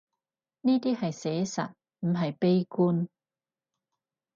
[0.61, 3.07] 呢啲係寫實，唔係悲觀